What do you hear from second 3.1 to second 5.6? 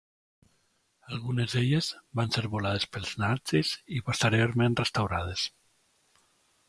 nazis i posteriorment restaurades.